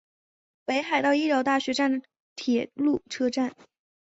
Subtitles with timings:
[0.65, 2.01] 北海道医疗大学站的
[2.35, 3.55] 铁路车站。